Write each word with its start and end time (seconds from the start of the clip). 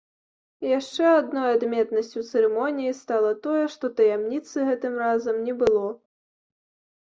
Яшчэ 0.67 1.03
адной 1.17 1.47
адметнасцю 1.57 2.23
цырымоніі 2.31 2.95
стала 3.01 3.31
тое, 3.45 3.61
што 3.77 3.93
таямніцы 4.03 4.67
гэтым 4.73 4.93
разам 5.07 5.35
не 5.49 5.53
было. 5.65 5.89